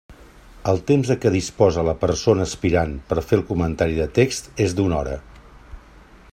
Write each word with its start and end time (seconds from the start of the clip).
El 0.69 0.79
temps 0.91 1.11
de 1.11 1.17
què 1.25 1.31
disposa 1.35 1.83
la 1.89 1.95
persona 2.05 2.47
aspirant 2.49 2.97
per 3.11 3.25
fer 3.27 3.39
el 3.41 3.45
comentari 3.53 4.01
de 4.01 4.11
text 4.19 4.53
és 4.69 4.77
d'una 4.81 4.99
hora. 5.03 5.19